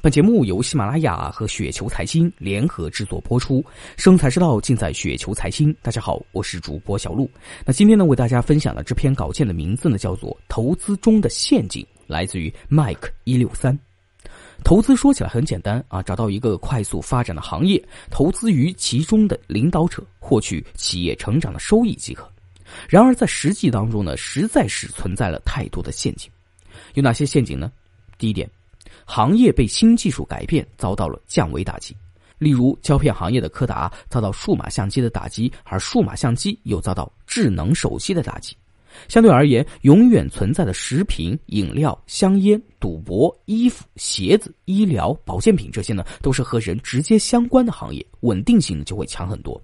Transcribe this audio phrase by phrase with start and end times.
[0.00, 3.64] 本节目由喜马拉雅和雪球财经联合制作播出，
[3.96, 5.74] 生财之道尽在雪球财经。
[5.82, 7.28] 大家好，我是主播小璐。
[7.66, 13.76] 那今天呢，为大家分享的这篇稿件的名字呢，叫做《投资中的陷阱》，来自于 Mike 一六三。
[14.62, 22.30] 投资说起来很简单啊，找到一个快速发展的行业，投资于其中的领导者，获取企业成长的收益即可。
[22.88, 26.30] 然而在实际当中呢，实在是存在了太多的陷阱。
[26.94, 27.72] 有哪些陷阱呢？
[28.16, 28.48] 第一点。
[29.10, 31.96] 行业被新技术改变，遭到了降维打击。
[32.36, 38.54] 例如，胶片行业的柯达遭到数码相机的打击，而数码相机又遭到智能手机的打击。
[39.08, 49.60] 相对而言，永远存在的食品、饮料、香烟、赌博、衣服、鞋子、医疗保健品这些呢，都是和人直接相关的行业，稳定性就会强很多。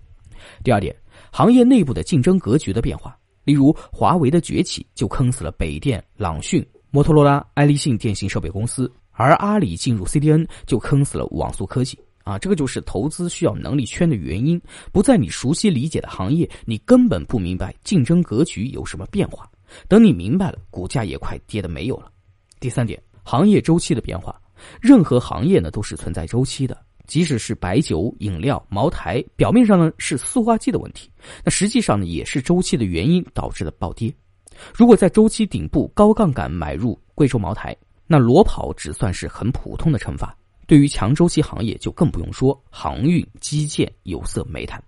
[0.64, 0.96] 第二点，
[1.30, 3.14] 行业内部的竞争格局的变化，
[3.44, 8.90] 例如华为的崛起就坑死了北电、朗讯、摩托罗拉、爱立信电信设备公司。
[9.16, 12.38] 而阿里进入 CDN 就坑死了网速科技啊！
[12.38, 14.60] 这个就是投资需要能力圈的原因，
[14.92, 19.48] 不在你熟悉理解的行业，你根本不明白竞争格局有什么变化。
[19.88, 22.10] 等你明白了，股价也快跌的没有了。
[22.58, 24.34] 第三点，行业周期的变化，
[24.80, 31.10] 任何行业呢都是存在周期的，即使是白酒、饮料、茅台，表面上呢是塑化剂的问题，
[31.44, 34.12] 那实际上呢也是周期的原因导致的暴跌。
[34.72, 37.76] 如果在周期顶部高杠杆买入贵州茅台。
[38.06, 44.82] 那裸跑只算是很普通的惩罚，对于强周期行业就更不用说，航运、基建、有色、煤炭。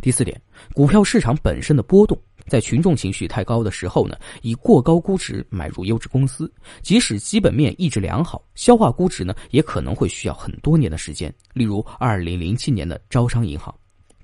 [0.00, 0.40] 第四点，
[0.74, 11.32] 股票市场本身的波动，在群众情绪太高的时候呢，以过高估值买入优质公司，即使基本面一直良好，消化估值呢，也可能会需要很多年的时间。
[11.52, 13.72] 例如二零零七年的招商银行。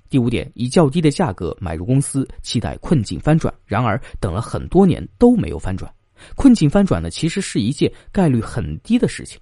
[0.08, 5.92] 第五点，以较低的价格买入公司，期待困境翻转，然而等了很多年都没有翻转。
[6.34, 9.40] 困境翻转呢，其实是一件概率很低的事情。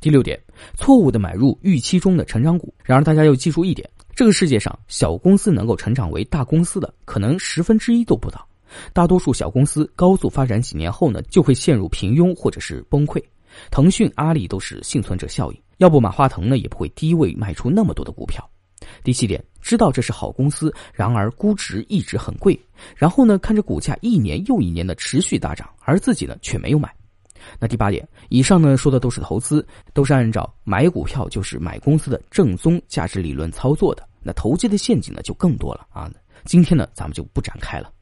[0.00, 0.40] 第六点，
[0.76, 2.72] 错误的买入预期中的成长股。
[2.82, 8.46] 然而，大家要记住一点：这个世界上，小公司能够成长为大公司的，可能十分之一都不到。
[8.92, 13.22] 大多数小公司高速发展几年后呢，就会陷入平庸或者是崩溃。
[13.70, 18.48] 腾讯、阿里都是幸存者效应，要不马化腾呢也不会低位卖出那么多的股票。
[19.04, 22.60] 第七点，知道这是好公司，然而估值一直很贵，
[22.96, 26.92] 然后呢，看着股价一年又一年的持续大涨，而自己呢却没有买。
[27.60, 29.64] 那第八点，以上呢说的都是投资，
[29.94, 34.04] 都是按照买股票就是买公司的正宗价值理论操作的。
[34.20, 36.10] 那投机的陷阱呢就更多了啊！
[36.44, 37.92] 今天呢咱们就不展开了。